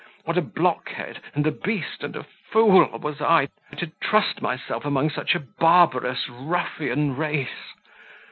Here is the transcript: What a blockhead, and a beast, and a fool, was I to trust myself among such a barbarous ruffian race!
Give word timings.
What 0.25 0.35
a 0.35 0.41
blockhead, 0.41 1.21
and 1.35 1.45
a 1.45 1.51
beast, 1.51 2.01
and 2.01 2.15
a 2.15 2.23
fool, 2.51 2.89
was 3.03 3.21
I 3.21 3.49
to 3.77 3.91
trust 4.01 4.41
myself 4.41 4.83
among 4.83 5.11
such 5.11 5.35
a 5.35 5.39
barbarous 5.59 6.27
ruffian 6.27 7.15
race! 7.15 7.75